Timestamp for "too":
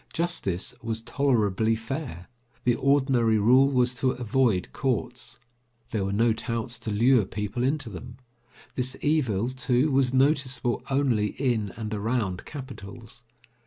9.49-9.91